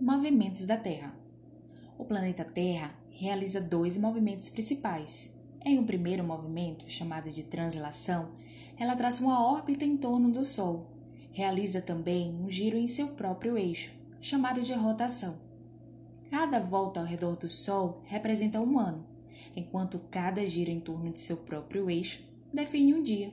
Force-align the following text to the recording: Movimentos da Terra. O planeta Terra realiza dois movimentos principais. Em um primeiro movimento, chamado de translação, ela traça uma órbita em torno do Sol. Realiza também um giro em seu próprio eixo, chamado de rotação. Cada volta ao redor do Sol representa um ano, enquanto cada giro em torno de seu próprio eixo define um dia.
Movimentos 0.00 0.64
da 0.64 0.76
Terra. 0.76 1.12
O 1.98 2.04
planeta 2.04 2.44
Terra 2.44 2.94
realiza 3.10 3.60
dois 3.60 3.98
movimentos 3.98 4.48
principais. 4.48 5.28
Em 5.64 5.76
um 5.76 5.84
primeiro 5.84 6.22
movimento, 6.22 6.88
chamado 6.88 7.28
de 7.32 7.42
translação, 7.42 8.28
ela 8.78 8.94
traça 8.94 9.24
uma 9.24 9.44
órbita 9.44 9.84
em 9.84 9.96
torno 9.96 10.30
do 10.30 10.44
Sol. 10.44 10.86
Realiza 11.32 11.82
também 11.82 12.32
um 12.32 12.48
giro 12.48 12.76
em 12.78 12.86
seu 12.86 13.08
próprio 13.08 13.58
eixo, 13.58 13.90
chamado 14.20 14.60
de 14.60 14.72
rotação. 14.72 15.36
Cada 16.30 16.60
volta 16.60 17.00
ao 17.00 17.06
redor 17.06 17.34
do 17.34 17.48
Sol 17.48 18.00
representa 18.04 18.60
um 18.60 18.78
ano, 18.78 19.04
enquanto 19.56 19.98
cada 20.12 20.46
giro 20.46 20.70
em 20.70 20.78
torno 20.78 21.10
de 21.10 21.18
seu 21.18 21.38
próprio 21.38 21.90
eixo 21.90 22.22
define 22.54 22.94
um 22.94 23.02
dia. 23.02 23.32